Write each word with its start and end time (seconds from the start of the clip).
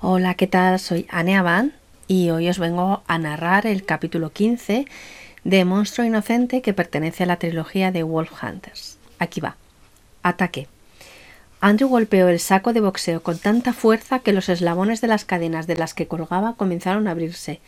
Hola, 0.00 0.34
¿qué 0.34 0.46
tal? 0.46 0.78
Soy 0.78 1.06
Anne 1.10 1.36
Aban 1.36 1.72
y 2.06 2.30
hoy 2.30 2.48
os 2.48 2.60
vengo 2.60 3.02
a 3.08 3.18
narrar 3.18 3.66
el 3.66 3.84
capítulo 3.84 4.30
15 4.30 4.86
de 5.42 5.64
Monstruo 5.64 6.06
Inocente 6.06 6.62
que 6.62 6.72
pertenece 6.72 7.24
a 7.24 7.26
la 7.26 7.40
trilogía 7.40 7.90
de 7.90 8.04
Wolf 8.04 8.30
Hunters. 8.40 8.96
Aquí 9.18 9.40
va. 9.40 9.56
Ataque. 10.22 10.68
Andrew 11.60 11.88
golpeó 11.88 12.28
el 12.28 12.38
saco 12.38 12.72
de 12.72 12.80
boxeo 12.80 13.24
con 13.24 13.38
tanta 13.38 13.72
fuerza 13.72 14.20
que 14.20 14.32
los 14.32 14.48
eslabones 14.48 15.00
de 15.00 15.08
las 15.08 15.24
cadenas 15.24 15.66
de 15.66 15.74
las 15.74 15.94
que 15.94 16.06
colgaba 16.06 16.54
comenzaron 16.54 17.08
a 17.08 17.10
abrirse. 17.10 17.58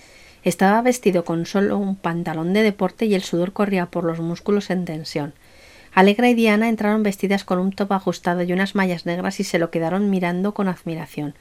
Estaba 0.44 0.82
vestido 0.82 1.24
con 1.24 1.46
solo 1.46 1.78
un 1.78 1.96
pantalón 1.96 2.52
de 2.52 2.62
deporte 2.62 3.06
y 3.06 3.16
el 3.16 3.24
sudor 3.24 3.52
corría 3.52 3.86
por 3.86 4.04
los 4.04 4.20
músculos 4.20 4.70
en 4.70 4.84
tensión. 4.84 5.34
Alegra 5.92 6.28
y 6.28 6.34
Diana 6.34 6.68
entraron 6.68 7.02
vestidas 7.02 7.42
con 7.42 7.58
un 7.58 7.72
top 7.72 7.92
ajustado 7.92 8.44
y 8.44 8.52
unas 8.52 8.76
mallas 8.76 9.04
negras 9.04 9.40
y 9.40 9.44
se 9.44 9.58
lo 9.58 9.72
quedaron 9.72 10.10
mirando 10.10 10.54
con 10.54 10.68
admiración. 10.68 11.34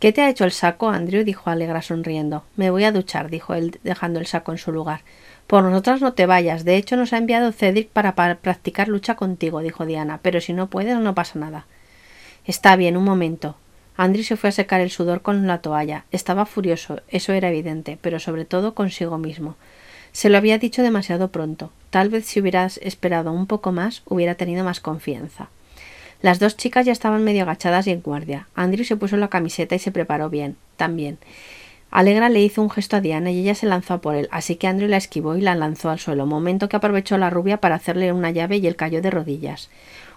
¿Qué 0.00 0.14
te 0.14 0.22
ha 0.22 0.30
hecho 0.30 0.46
el 0.46 0.52
saco, 0.52 0.88
Andrew? 0.88 1.24
dijo 1.24 1.50
Alegra 1.50 1.82
sonriendo. 1.82 2.42
Me 2.56 2.70
voy 2.70 2.84
a 2.84 2.90
duchar, 2.90 3.28
dijo 3.28 3.52
él, 3.52 3.78
dejando 3.84 4.18
el 4.18 4.26
saco 4.26 4.50
en 4.50 4.56
su 4.56 4.72
lugar. 4.72 5.02
Por 5.46 5.62
nosotras 5.62 6.00
no 6.00 6.14
te 6.14 6.24
vayas. 6.24 6.64
De 6.64 6.76
hecho, 6.76 6.96
nos 6.96 7.12
ha 7.12 7.18
enviado 7.18 7.52
Cedric 7.52 7.90
para, 7.90 8.14
practicar 8.14 8.88
lucha 8.88 9.16
contigo, 9.16 9.60
dijo 9.60 9.84
Diana. 9.84 10.18
Pero 10.22 10.40
si 10.40 10.54
no 10.54 10.68
puedes, 10.70 10.98
no 10.98 11.14
pasa 11.14 11.38
nada. 11.38 11.66
Está 12.46 12.76
bien, 12.76 12.96
un 12.96 13.04
momento. 13.04 13.56
Andrew 13.98 14.24
se 14.24 14.38
fue 14.38 14.48
a 14.48 14.52
secar 14.52 14.80
el 14.80 14.90
sudor 14.90 15.20
con 15.20 15.46
la 15.46 15.60
toalla. 15.60 16.06
Estaba 16.12 16.46
furioso, 16.46 17.02
eso 17.08 17.34
era 17.34 17.50
evidente, 17.50 17.98
pero 18.00 18.20
sobre 18.20 18.46
todo 18.46 18.74
consigo 18.74 19.18
mismo. 19.18 19.56
Se 20.12 20.30
lo 20.30 20.38
había 20.38 20.56
dicho 20.56 20.82
demasiado 20.82 21.28
pronto. 21.30 21.72
Tal 21.90 22.08
vez 22.08 22.24
si 22.24 22.40
hubieras 22.40 22.80
esperado 22.82 23.32
un 23.32 23.46
poco 23.46 23.70
más, 23.70 24.00
hubiera 24.06 24.34
tenido 24.34 24.64
más 24.64 24.80
confianza. 24.80 25.50
Las 26.22 26.38
dos 26.38 26.56
chicas 26.56 26.84
ya 26.84 26.92
estaban 26.92 27.24
medio 27.24 27.42
agachadas 27.42 27.86
y 27.86 27.90
en 27.90 28.02
guardia. 28.02 28.46
Andrew 28.54 28.84
se 28.84 28.96
puso 28.96 29.16
la 29.16 29.28
camiseta 29.28 29.74
y 29.74 29.78
se 29.78 29.90
preparó 29.90 30.28
bien, 30.28 30.56
también. 30.76 31.18
Alegra 31.90 32.28
le 32.28 32.40
hizo 32.40 32.62
un 32.62 32.70
gesto 32.70 32.96
a 32.96 33.00
Diana 33.00 33.30
y 33.30 33.40
ella 33.40 33.54
se 33.54 33.66
lanzó 33.66 34.00
por 34.00 34.14
él, 34.14 34.28
así 34.30 34.54
que 34.56 34.68
Andrew 34.68 34.88
la 34.88 34.96
esquivó 34.96 35.36
y 35.36 35.40
la 35.40 35.56
lanzó 35.56 35.90
al 35.90 35.98
suelo, 35.98 36.24
momento 36.26 36.68
que 36.68 36.76
aprovechó 36.76 37.18
la 37.18 37.30
rubia 37.30 37.56
para 37.56 37.74
hacerle 37.74 38.12
una 38.12 38.30
llave 38.30 38.58
y 38.58 38.66
él 38.66 38.76
cayó 38.76 39.02
de 39.02 39.10
rodillas. 39.10 39.70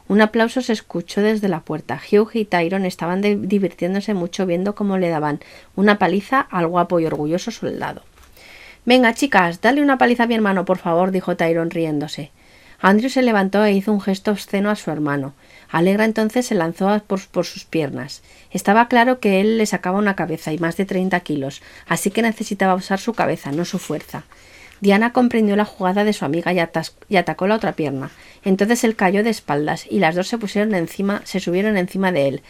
Un 0.07 0.21
aplauso 0.21 0.61
se 0.61 0.73
escuchó 0.73 1.21
desde 1.21 1.47
la 1.47 1.61
puerta. 1.61 1.99
Hugh 1.99 2.29
y 2.33 2.45
Tyron 2.45 2.85
estaban 2.85 3.21
divirtiéndose 3.21 4.13
mucho 4.13 4.45
viendo 4.45 4.75
cómo 4.75 4.97
le 4.97 5.09
daban 5.09 5.39
una 5.75 5.97
paliza 5.97 6.41
al 6.41 6.67
guapo 6.67 6.99
y 6.99 7.05
orgulloso 7.05 7.51
soldado. 7.51 8.03
Venga, 8.85 9.13
chicas, 9.13 9.61
dale 9.61 9.81
una 9.81 9.97
paliza 9.97 10.23
a 10.23 10.27
mi 10.27 10.35
hermano, 10.35 10.65
por 10.65 10.77
favor, 10.77 11.11
dijo 11.11 11.37
Tyron 11.37 11.71
riéndose. 11.71 12.31
Andrew 12.83 13.09
se 13.09 13.21
levantó 13.21 13.63
e 13.63 13.71
hizo 13.71 13.93
un 13.93 14.01
gesto 14.01 14.31
obsceno 14.31 14.69
a 14.69 14.75
su 14.75 14.91
hermano. 14.91 15.33
Alegra 15.71 16.03
entonces 16.03 16.45
se 16.45 16.53
lanzó 16.53 17.01
por, 17.07 17.45
sus 17.45 17.63
piernas. 17.63 18.23
Estaba 18.51 18.89
claro 18.89 19.21
que 19.21 19.39
él 19.39 19.57
le 19.57 19.65
sacaba 19.65 19.97
una 19.97 20.17
cabeza 20.17 20.51
y 20.51 20.57
más 20.57 20.75
de 20.75 20.83
treinta 20.83 21.21
kilos, 21.21 21.61
así 21.87 22.11
que 22.11 22.21
necesitaba 22.21 22.75
usar 22.75 22.99
su 22.99 23.13
cabeza, 23.13 23.53
no 23.53 23.63
su 23.63 23.79
fuerza. 23.79 24.23
Diana 24.81 25.13
comprendió 25.13 25.55
la 25.55 25.63
jugada 25.63 26.03
de 26.03 26.11
su 26.11 26.25
amiga 26.25 26.51
y, 26.51 26.59
y, 27.07 27.15
atacó 27.15 27.47
la 27.47 27.55
otra 27.55 27.71
pierna. 27.71 28.11
Entonces 28.43 28.83
él 28.83 28.97
cayó 28.97 29.23
de 29.23 29.29
espaldas 29.29 29.85
y 29.89 29.99
las 29.99 30.15
dos 30.15 30.27
se 30.27 30.37
pusieron 30.37 30.75
encima, 30.75 31.21
se 31.23 31.39
subieron 31.39 31.77
encima 31.77 32.11
de 32.11 32.27
él. 32.27 32.41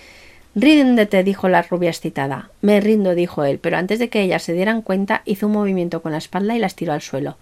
Ríndete, 0.55 1.23
dijo 1.23 1.47
la 1.47 1.61
rubia 1.61 1.91
excitada. 1.91 2.49
Me 2.61 2.81
rindo, 2.81 3.13
dijo 3.13 3.43
él, 3.43 3.59
pero 3.59 3.77
antes 3.77 3.99
de 3.99 4.09
que 4.09 4.21
ellas 4.23 4.41
se 4.41 4.53
dieran 4.53 4.81
cuenta 4.81 5.21
hizo 5.25 5.45
un 5.45 5.53
movimiento 5.53 6.01
con 6.01 6.11
la 6.11 6.17
espalda 6.17 6.55
y 6.55 6.59
las 6.59 6.73
tiró 6.75 6.93
al 6.93 7.01
suelo. 7.01 7.37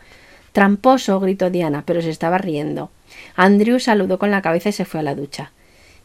Tramposo, 0.51 1.19
gritó 1.19 1.49
Diana, 1.49 1.83
pero 1.85 2.01
se 2.01 2.09
estaba 2.09 2.37
riendo. 2.37 2.91
Andrew 3.35 3.79
saludó 3.79 4.19
con 4.19 4.31
la 4.31 4.41
cabeza 4.41 4.69
y 4.69 4.73
se 4.73 4.85
fue 4.85 4.99
a 4.99 5.03
la 5.03 5.15
ducha. 5.15 5.51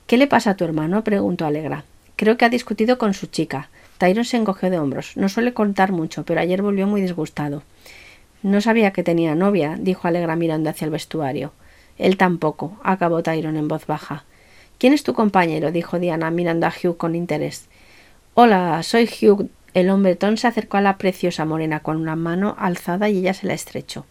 ¿Qué 0.07 0.17
le 0.17 0.29
pasa 0.29 0.51
a 0.51 0.57
tu 0.57 0.65
hermano? 0.65 1.03
preguntó 1.03 1.47
Alegra. 1.47 1.85
Creo 2.15 2.37
que 2.37 2.45
ha 2.45 2.49
discutido 2.49 2.97
con 2.97 3.13
su 3.13 3.27
chica. 3.27 3.69
Tyron 3.99 4.25
se 4.25 4.37
encogió 4.37 4.71
de 4.71 4.79
hombros. 4.79 5.17
No 5.17 5.29
suele 5.29 5.53
contar 5.53 5.91
mucho, 5.91 6.25
pero 6.25 6.41
ayer 6.41 6.63
volvió 6.63 6.87
muy 6.87 7.01
disgustado. 7.01 7.63
No 8.43 8.61
sabía 8.61 8.93
que 8.93 9.03
tenía 9.03 9.35
novia, 9.35 9.77
dijo 9.79 10.07
Alegra 10.07 10.37
mirando 10.37 10.71
hacia 10.71 10.85
el 10.85 10.93
vestuario. 10.93 11.53
Él 11.99 12.17
tampoco, 12.17 12.79
acabó 12.85 13.23
Tyron 13.23 13.57
en 13.57 13.69
voz 13.69 13.87
baja. 13.87 14.25
¿Quién 14.79 14.93
es 14.93 15.03
tu 15.03 15.15
compañero? 15.15 15.73
dijo 15.73 15.99
Diana, 15.99 16.31
mirando 16.31 16.67
a 16.67 16.73
Hugh 16.73 16.97
con 16.97 17.15
interés. 17.17 17.67
Hola, 18.35 18.83
soy 18.83 19.09
Hugh. 19.09 19.49
El 19.75 19.91
hombretón 19.91 20.37
se 20.37 20.47
acercó 20.47 20.77
a 20.77 20.83
la 20.83 20.99
preciosa 20.99 21.45
morena 21.45 21.81
con 21.81 21.97
una 21.97 22.17
mano 22.17 22.55
alzada 22.59 23.09
y 23.09 23.19
ella 23.19 23.35
se 23.35 23.47
la 23.47 23.55
estrechó. 23.55 24.07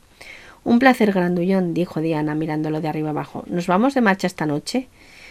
Un 0.65 0.79
placer 0.79 1.11
grandullón, 1.11 1.75
dijo 1.75 2.01
Diana, 2.01 2.33
mirándolo 2.33 2.81
de 2.81 2.87
arriba 2.87 3.11
abajo. 3.11 3.43
¿Nos 3.45 3.67
vamos 3.67 3.93
de 3.93 4.01
marcha 4.01 4.25
esta 4.25 4.47
noche? 4.47 4.87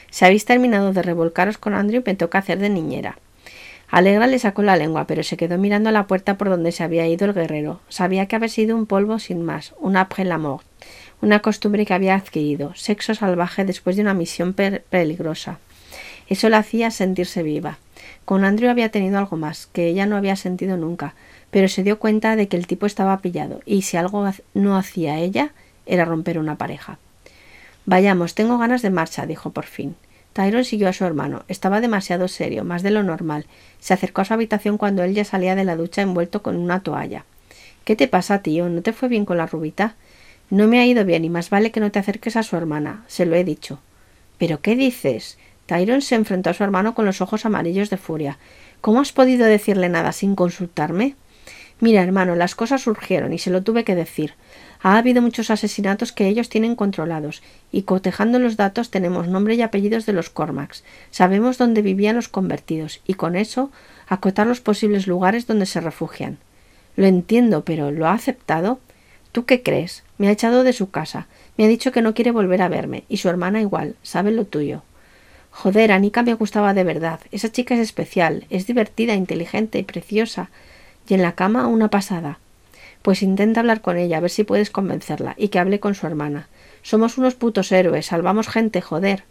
Si 0.08 0.24
habéis 0.24 0.44
terminado 0.44 0.92
de 0.92 1.02
revolcaros 1.02 1.58
con 1.58 1.74
Andrew, 1.74 2.04
me 2.06 2.14
toca 2.14 2.38
hacer 2.38 2.60
de 2.60 2.70
niñera. 2.70 3.18
Alegra 3.90 4.28
le 4.28 4.38
sacó 4.38 4.62
la 4.62 4.76
lengua, 4.76 5.08
pero 5.08 5.24
se 5.24 5.36
quedó 5.36 5.58
mirando 5.58 5.88
a 5.88 5.92
la 5.92 6.06
puerta 6.06 6.38
por 6.38 6.50
donde 6.50 6.70
se 6.70 6.84
había 6.84 7.08
ido 7.08 7.26
el 7.26 7.34
guerrero. 7.34 7.80
Sabía 7.88 8.26
que 8.26 8.36
había 8.36 8.48
sido 8.48 8.76
un 8.76 8.86
polvo 8.86 9.18
sin 9.18 9.42
más, 9.42 9.74
un 9.80 9.96
après 9.96 10.24
la 10.24 10.38
mort, 10.38 10.64
una 11.20 11.40
costumbre 11.40 11.84
que 11.84 11.94
había 11.94 12.14
adquirido, 12.14 12.72
sexo 12.76 13.12
salvaje 13.16 13.64
después 13.64 13.96
de 13.96 14.02
una 14.02 14.14
misión 14.14 14.54
peligrosa. 14.54 15.58
Eso 16.28 16.48
la 16.48 16.58
hacía 16.58 16.90
sentirse 16.90 17.42
viva. 17.42 17.78
Con 18.24 18.44
Andrew 18.44 18.70
había 18.70 18.90
tenido 18.90 19.18
algo 19.18 19.36
más, 19.36 19.68
que 19.72 19.88
ella 19.88 20.06
no 20.06 20.16
había 20.16 20.36
sentido 20.36 20.76
nunca, 20.76 21.14
pero 21.50 21.68
se 21.68 21.82
dio 21.82 21.98
cuenta 21.98 22.36
de 22.36 22.48
que 22.48 22.56
el 22.56 22.66
tipo 22.66 22.86
estaba 22.86 23.18
pillado, 23.18 23.60
y 23.66 23.82
si 23.82 23.96
algo 23.96 24.28
no 24.54 24.76
hacía 24.76 25.18
ella, 25.18 25.52
era 25.86 26.04
romper 26.04 26.38
una 26.38 26.56
pareja. 26.56 26.98
Vayamos, 27.86 28.34
tengo 28.34 28.58
ganas 28.58 28.82
de 28.82 28.90
marcha, 28.90 29.26
dijo 29.26 29.50
por 29.50 29.66
fin. 29.66 29.94
Tyron 30.32 30.64
siguió 30.64 30.88
a 30.88 30.92
su 30.92 31.04
hermano. 31.04 31.44
Estaba 31.46 31.80
demasiado 31.80 32.26
serio, 32.28 32.64
más 32.64 32.82
de 32.82 32.90
lo 32.90 33.02
normal. 33.02 33.46
Se 33.78 33.94
acercó 33.94 34.22
a 34.22 34.24
su 34.24 34.34
habitación 34.34 34.78
cuando 34.78 35.04
él 35.04 35.14
ya 35.14 35.24
salía 35.24 35.54
de 35.54 35.64
la 35.64 35.76
ducha 35.76 36.02
envuelto 36.02 36.42
con 36.42 36.56
una 36.56 36.82
toalla. 36.82 37.24
¿Qué 37.84 37.94
te 37.94 38.08
pasa, 38.08 38.42
tío? 38.42 38.68
¿No 38.68 38.82
te 38.82 38.92
fue 38.92 39.08
bien 39.08 39.26
con 39.26 39.36
la 39.36 39.46
rubita? 39.46 39.94
No 40.50 40.66
me 40.66 40.80
ha 40.80 40.86
ido 40.86 41.04
bien 41.04 41.24
y 41.24 41.30
más 41.30 41.50
vale 41.50 41.70
que 41.70 41.80
no 41.80 41.92
te 41.92 42.00
acerques 42.00 42.36
a 42.36 42.42
su 42.42 42.56
hermana. 42.56 43.04
Se 43.06 43.26
lo 43.26 43.36
he 43.36 43.44
dicho. 43.44 43.78
¿Pero 44.38 44.60
qué 44.60 44.74
dices? 44.74 45.38
Tyron 45.66 46.02
se 46.02 46.14
enfrentó 46.14 46.50
a 46.50 46.54
su 46.54 46.64
hermano 46.64 46.94
con 46.94 47.06
los 47.06 47.20
ojos 47.20 47.46
amarillos 47.46 47.90
de 47.90 47.96
furia. 47.96 48.38
¿Cómo 48.80 49.00
has 49.00 49.12
podido 49.12 49.46
decirle 49.46 49.88
nada 49.88 50.12
sin 50.12 50.34
consultarme? 50.34 51.16
Mira, 51.80 52.02
hermano, 52.02 52.36
las 52.36 52.54
cosas 52.54 52.82
surgieron 52.82 53.32
y 53.32 53.38
se 53.38 53.50
lo 53.50 53.62
tuve 53.62 53.84
que 53.84 53.94
decir. 53.94 54.34
Ha 54.82 54.96
habido 54.96 55.22
muchos 55.22 55.50
asesinatos 55.50 56.12
que 56.12 56.28
ellos 56.28 56.48
tienen 56.48 56.76
controlados, 56.76 57.42
y 57.72 57.82
cotejando 57.82 58.38
los 58.38 58.56
datos 58.56 58.90
tenemos 58.90 59.28
nombre 59.28 59.54
y 59.54 59.62
apellidos 59.62 60.06
de 60.06 60.12
los 60.12 60.30
Cormacs. 60.30 60.84
Sabemos 61.10 61.58
dónde 61.58 61.82
vivían 61.82 62.16
los 62.16 62.28
convertidos, 62.28 63.00
y 63.06 63.14
con 63.14 63.34
eso 63.34 63.70
acotar 64.06 64.46
los 64.46 64.60
posibles 64.60 65.06
lugares 65.06 65.46
donde 65.46 65.66
se 65.66 65.80
refugian. 65.80 66.38
Lo 66.96 67.06
entiendo, 67.06 67.64
pero 67.64 67.90
¿lo 67.90 68.06
ha 68.06 68.12
aceptado? 68.12 68.78
¿Tú 69.32 69.46
qué 69.46 69.62
crees? 69.62 70.04
Me 70.18 70.28
ha 70.28 70.32
echado 70.32 70.62
de 70.62 70.72
su 70.72 70.90
casa. 70.90 71.26
Me 71.56 71.64
ha 71.64 71.68
dicho 71.68 71.90
que 71.90 72.02
no 72.02 72.14
quiere 72.14 72.30
volver 72.30 72.62
a 72.62 72.68
verme, 72.68 73.04
y 73.08 73.16
su 73.16 73.28
hermana 73.28 73.60
igual. 73.60 73.96
Sabe 74.02 74.30
lo 74.30 74.44
tuyo. 74.44 74.82
Joder, 75.56 75.92
Anika 75.92 76.24
me 76.24 76.34
gustaba 76.34 76.74
de 76.74 76.82
verdad. 76.82 77.20
Esa 77.30 77.50
chica 77.50 77.74
es 77.74 77.80
especial, 77.80 78.44
es 78.50 78.66
divertida, 78.66 79.14
inteligente 79.14 79.78
y 79.78 79.84
preciosa 79.84 80.50
y 81.08 81.14
en 81.14 81.22
la 81.22 81.36
cama 81.36 81.68
una 81.68 81.88
pasada. 81.88 82.40
Pues 83.02 83.22
intenta 83.22 83.60
hablar 83.60 83.80
con 83.80 83.96
ella, 83.96 84.16
a 84.16 84.20
ver 84.20 84.30
si 84.30 84.42
puedes 84.42 84.70
convencerla, 84.70 85.34
y 85.38 85.48
que 85.48 85.60
hable 85.60 85.78
con 85.78 85.94
su 85.94 86.08
hermana. 86.08 86.48
Somos 86.82 87.18
unos 87.18 87.36
putos 87.36 87.70
héroes, 87.70 88.06
salvamos 88.06 88.48
gente, 88.48 88.80
joder. 88.80 89.22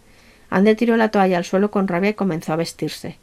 Ander 0.49 0.77
tiró 0.77 0.95
la 0.95 1.11
toalla 1.11 1.37
al 1.37 1.43
suelo 1.43 1.71
con 1.71 1.89
rabia 1.89 2.11
y 2.11 2.15
comenzó 2.15 2.53
a 2.53 2.57
vestirse. 2.57 3.17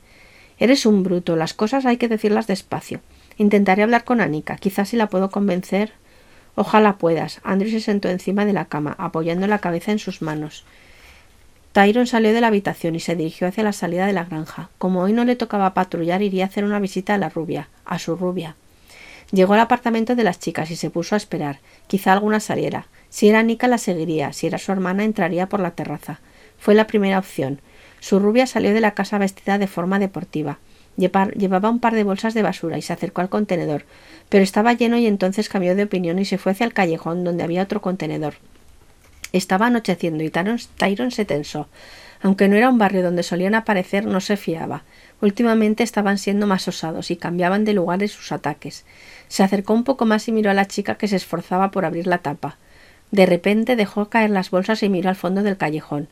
Eres 0.59 0.85
un 0.85 1.03
bruto, 1.03 1.37
las 1.37 1.55
cosas 1.55 1.87
hay 1.87 1.97
que 1.97 2.09
decirlas 2.09 2.47
despacio. 2.47 3.01
Intentaré 3.39 3.83
hablar 3.83 4.05
con 4.05 4.21
Anika, 4.21 4.57
quizás 4.57 4.91
si 4.91 4.97
la 4.97 5.09
puedo 5.09 5.31
convencer. 5.31 5.95
Ojalá 6.55 6.99
puedas. 6.99 7.41
Andrew 7.45 7.71
se 7.71 7.81
sentó 7.81 8.11
encima 8.11 8.45
de 8.45 8.53
la 8.53 8.67
cama, 8.67 8.95
apoyando 8.99 9.47
la 9.47 9.61
cabeza 9.61 9.91
en 9.91 9.99
sus 9.99 10.21
manos. 10.21 10.67
Tyron 11.73 12.09
salió 12.09 12.33
de 12.33 12.41
la 12.41 12.49
habitación 12.49 12.97
y 12.97 13.01
se 13.01 13.15
dirigió 13.15 13.47
hacia 13.47 13.63
la 13.63 13.73
salida 13.73 14.07
de 14.07 14.13
la 14.13 14.25
granja. 14.25 14.71
Como 14.79 15.03
hoy 15.03 15.13
no 15.13 15.25
le 15.25 15.37
tocaba 15.37 15.73
patrullar, 15.73 16.21
iría 16.21 16.45
a 16.45 16.49
hacer 16.49 16.65
una 16.65 16.81
visita 16.81 17.15
a 17.15 17.19
la 17.19 17.29
rubia, 17.29 17.69
a 17.85 18.01
su 18.01 18.17
rubia. 18.17 18.57
Llegó 19.31 19.55
al 19.55 19.61
apartamento 19.61 20.17
de 20.17 20.25
las 20.25 20.41
chicas 20.41 20.73
y 20.73 20.77
se 20.77 20.91
puso 20.91 21.15
a 21.15 21.19
esperar. 21.19 21.61
Quizá 21.87 22.13
alguna 22.13 22.41
saliera. 22.41 22.89
Si 23.09 23.29
era 23.29 23.45
Nika 23.45 23.69
la 23.69 23.79
seguiría, 23.79 24.33
si 24.33 24.49
era 24.49 24.59
su 24.59 24.73
hermana 24.73 25.05
entraría 25.05 25.49
por 25.49 25.61
la 25.61 25.71
terraza. 25.71 26.19
Fue 26.59 26.75
la 26.75 26.89
primera 26.89 27.19
opción. 27.19 27.61
Su 28.01 28.19
rubia 28.19 28.49
salió 28.49 28.75
de 28.75 28.81
la 28.81 28.95
casa 28.95 29.19
vestida 29.19 29.59
de 29.59 29.69
forma 29.69 30.01
deportiva. 30.01 30.59
Llevaba 30.97 31.71
un 31.71 31.79
par 31.79 31.95
de 31.95 32.03
bolsas 32.03 32.35
de 32.35 32.43
basura 32.43 32.79
y 32.79 32.83
se 32.83 32.93
acercó 32.93 33.21
al 33.21 33.29
contenedor, 33.29 33.85
pero 34.29 34.43
estaba 34.43 34.73
lleno 34.73 34.99
y 34.99 35.07
entonces 35.07 35.49
cambió 35.49 35.77
de 35.77 35.85
opinión 35.85 36.19
y 36.19 36.25
se 36.25 36.37
fue 36.37 36.53
hacia 36.53 36.67
el 36.67 36.75
callejón 36.75 37.23
donde 37.23 37.45
había 37.45 37.63
otro 37.63 37.81
contenedor. 37.81 38.35
Estaba 39.33 39.67
anocheciendo 39.67 40.25
y 40.25 40.31
Tyron, 40.31 41.11
se 41.11 41.25
tensó. 41.25 41.69
Aunque 42.23 42.49
no 42.49 42.57
era 42.57 42.69
un 42.69 42.79
barrio 42.79 43.03
donde 43.03 43.23
solían 43.23 43.55
aparecer, 43.55 44.05
no 44.05 44.21
se 44.21 44.37
fiaba. 44.37 44.83
Últimamente 45.21 45.83
estaban 45.83 46.19
siendo 46.19 46.47
más 46.47 46.67
osados 46.69 47.11
y 47.11 47.17
cambiaban 47.17 47.65
de 47.65 47.73
lugares 47.73 48.13
sus 48.13 48.33
ataques. 48.33 48.85
Se 49.29 49.43
acercó 49.43 49.73
un 49.73 49.85
poco 49.85 50.05
más 50.05 50.29
y 50.29 50.33
miró 50.33 50.51
a 50.51 50.55
la 50.55 50.67
chica 50.67 50.97
que 50.97 51.09
se 51.09 51.17
esforzaba 51.17 51.71
por 51.71 51.85
abrir 51.85 52.07
la 52.07 52.19
tapa. 52.19 52.59
De 53.11 53.27
repente 53.27 53.77
dejó 53.77 54.09
caer 54.09 54.31
las 54.31 54.51
bolsas 54.51 54.83
y 54.83 54.89
miró 54.89 55.09
al 55.09 55.17
fondo 55.17 55.43
del 55.43 55.57
callejón. 55.57 56.09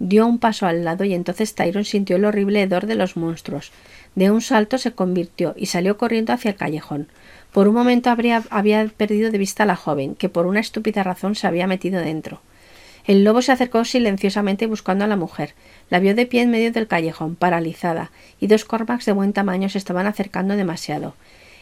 dio 0.00 0.26
un 0.26 0.38
paso 0.38 0.66
al 0.66 0.84
lado 0.84 1.04
y 1.04 1.12
entonces 1.12 1.56
Tyron 1.56 1.84
sintió 1.84 2.16
el 2.16 2.24
horrible 2.24 2.62
hedor 2.62 2.86
de 2.86 2.94
los 2.94 3.16
monstruos. 3.16 3.72
De 4.14 4.30
un 4.30 4.40
salto 4.40 4.78
se 4.78 4.92
convirtió 4.92 5.54
y 5.56 5.66
salió 5.66 5.96
corriendo 5.96 6.32
hacia 6.32 6.52
el 6.52 6.56
callejón. 6.56 7.08
Por 7.52 7.66
un 7.66 7.74
momento 7.74 8.10
había 8.10 8.86
perdido 8.96 9.30
de 9.30 9.38
vista 9.38 9.64
a 9.64 9.66
la 9.66 9.76
joven, 9.76 10.14
que 10.14 10.28
por 10.28 10.46
una 10.46 10.60
estúpida 10.60 11.02
razón 11.02 11.34
se 11.34 11.46
había 11.46 11.66
metido 11.66 12.00
dentro. 12.00 12.40
El 13.08 13.24
lobo 13.24 13.40
se 13.40 13.52
acercó 13.52 13.86
silenciosamente 13.86 14.66
buscando 14.66 15.02
a 15.02 15.08
la 15.08 15.16
mujer. 15.16 15.54
La 15.88 15.98
vio 15.98 16.14
de 16.14 16.26
pie 16.26 16.42
en 16.42 16.50
medio 16.50 16.72
del 16.72 16.86
callejón, 16.86 17.36
paralizada, 17.36 18.10
y 18.38 18.48
dos 18.48 18.66
cormacs 18.66 19.06
de 19.06 19.12
buen 19.12 19.32
tamaño 19.32 19.70
se 19.70 19.78
estaban 19.78 20.06
acercando 20.06 20.56
demasiado. 20.56 21.14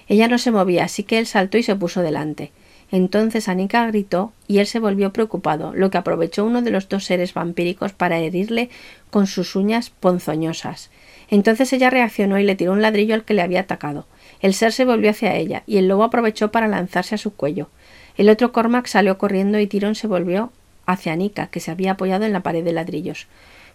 Ella 0.09 0.27
no 0.27 0.39
se 0.39 0.51
movía, 0.51 0.83
así 0.83 1.05
que 1.05 1.19
él 1.21 1.27
saltó 1.27 1.57
y 1.57 1.63
se 1.63 1.77
puso 1.77 2.03
delante. 2.03 2.51
Entonces 2.91 3.49
Anika 3.49 3.87
gritó 3.87 4.33
y 4.49 4.59
él 4.59 4.67
se 4.67 4.81
volvió 4.81 5.13
preocupado, 5.13 5.73
lo 5.73 5.89
que 5.89 5.99
aprovechó 5.99 6.45
uno 6.45 6.63
de 6.63 6.73
los 6.73 6.89
dos 6.89 7.05
seres 7.05 7.33
vampíricos 7.33 7.93
para 7.93 8.19
herirle 8.19 8.69
con 9.11 9.29
sus 9.29 9.55
uñas 9.55 9.91
ponzoñosas. 9.91 10.91
Entonces 11.31 11.73
ella 11.73 11.91
reaccionó 11.91 12.41
y 12.41 12.43
le 12.43 12.57
tiró 12.57 12.73
un 12.73 12.83
ladrillo 12.83 13.15
al 13.15 13.25
que 13.25 13.35
le 13.35 13.43
había 13.43 13.61
atacado. 13.61 14.09
El 14.41 14.53
ser 14.53 14.73
se 14.73 14.85
volvió 14.85 15.11
hacia 15.11 15.37
ella, 15.37 15.63
y 15.65 15.77
el 15.77 15.87
lobo 15.87 16.03
aprovechó 16.03 16.51
para 16.51 16.67
lanzarse 16.67 17.15
a 17.15 17.19
su 17.19 17.35
cuello. 17.35 17.69
El 18.17 18.31
otro 18.31 18.51
Cormac 18.51 18.89
salió 18.89 19.17
corriendo 19.17 19.61
y 19.61 19.69
Tirón 19.69 19.95
se 19.95 20.09
volvió 20.09 20.51
hacia 20.87 21.13
Anika, 21.13 21.49
que 21.49 21.61
se 21.61 21.71
había 21.71 21.93
apoyado 21.93 22.25
en 22.25 22.33
la 22.33 22.43
pared 22.43 22.65
de 22.65 22.73
ladrillos. 22.73 23.27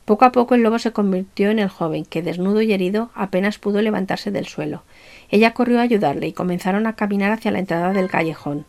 Poco 0.05 0.25
a 0.25 0.31
poco 0.31 0.55
el 0.55 0.63
lobo 0.63 0.79
se 0.79 0.91
convirtió 0.91 1.51
en 1.51 1.59
el 1.59 1.69
joven, 1.69 2.05
que 2.05 2.23
desnudo 2.23 2.61
y 2.61 2.73
herido 2.73 3.11
apenas 3.13 3.59
pudo 3.59 3.81
levantarse 3.81 4.31
del 4.31 4.47
suelo. 4.47 4.83
Ella 5.29 5.53
corrió 5.53 5.79
a 5.79 5.83
ayudarle 5.83 6.27
y 6.27 6.33
comenzaron 6.33 6.87
a 6.87 6.95
caminar 6.95 7.31
hacia 7.31 7.51
la 7.51 7.59
entrada 7.59 7.93
del 7.93 8.09
callejón. 8.09 8.65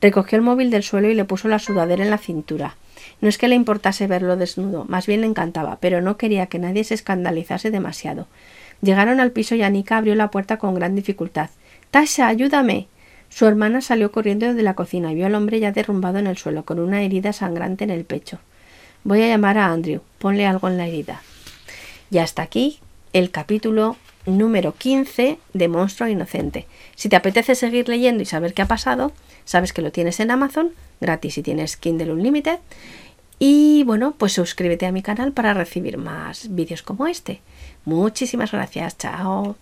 Recogió 0.00 0.36
el 0.36 0.44
móvil 0.44 0.70
del 0.70 0.82
suelo 0.82 1.08
y 1.08 1.14
le 1.14 1.24
puso 1.24 1.48
la 1.48 1.58
sudadera 1.58 2.04
en 2.04 2.10
la 2.10 2.18
cintura. 2.18 2.76
No 3.20 3.28
es 3.28 3.38
que 3.38 3.48
le 3.48 3.54
importase 3.54 4.06
verlo 4.06 4.36
desnudo, 4.36 4.84
más 4.86 5.06
bien 5.06 5.22
le 5.22 5.26
encantaba, 5.26 5.78
pero 5.80 6.02
no 6.02 6.18
quería 6.18 6.46
que 6.46 6.58
nadie 6.58 6.84
se 6.84 6.94
escandalizase 6.94 7.70
demasiado. 7.70 8.26
Llegaron 8.82 9.20
al 9.20 9.32
piso 9.32 9.54
y 9.54 9.62
Anika 9.62 9.96
abrió 9.96 10.14
la 10.14 10.30
puerta 10.30 10.58
con 10.58 10.74
gran 10.74 10.94
dificultad. 10.94 11.50
Tasha, 11.90 12.26
ayúdame. 12.26 12.88
Su 13.34 13.46
hermana 13.46 13.80
salió 13.80 14.12
corriendo 14.12 14.54
de 14.54 14.62
la 14.62 14.74
cocina 14.74 15.10
y 15.10 15.16
vio 15.16 15.26
al 15.26 15.34
hombre 15.34 15.58
ya 15.58 15.72
derrumbado 15.72 16.20
en 16.20 16.28
el 16.28 16.38
suelo, 16.38 16.64
con 16.64 16.78
una 16.78 17.02
herida 17.02 17.32
sangrante 17.32 17.82
en 17.82 17.90
el 17.90 18.04
pecho. 18.04 18.38
Voy 19.02 19.22
a 19.22 19.26
llamar 19.26 19.58
a 19.58 19.72
Andrew. 19.72 20.02
Ponle 20.20 20.46
algo 20.46 20.68
en 20.68 20.76
la 20.76 20.86
herida. 20.86 21.20
Y 22.12 22.18
hasta 22.18 22.42
aquí 22.42 22.78
el 23.12 23.32
capítulo 23.32 23.96
número 24.24 24.76
15 24.76 25.40
de 25.52 25.68
Monstruo 25.68 26.08
Inocente. 26.08 26.68
Si 26.94 27.08
te 27.08 27.16
apetece 27.16 27.56
seguir 27.56 27.88
leyendo 27.88 28.22
y 28.22 28.26
saber 28.26 28.54
qué 28.54 28.62
ha 28.62 28.68
pasado, 28.68 29.10
sabes 29.44 29.72
que 29.72 29.82
lo 29.82 29.90
tienes 29.90 30.20
en 30.20 30.30
Amazon, 30.30 30.70
gratis 31.00 31.34
si 31.34 31.42
tienes 31.42 31.76
Kindle 31.76 32.12
Unlimited. 32.12 32.60
Y 33.40 33.82
bueno, 33.82 34.14
pues 34.16 34.32
suscríbete 34.34 34.86
a 34.86 34.92
mi 34.92 35.02
canal 35.02 35.32
para 35.32 35.54
recibir 35.54 35.98
más 35.98 36.54
vídeos 36.54 36.82
como 36.82 37.08
este. 37.08 37.40
Muchísimas 37.84 38.52
gracias, 38.52 38.96
chao. 38.96 39.56